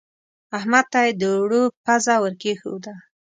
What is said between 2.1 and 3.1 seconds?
ور کېښوده.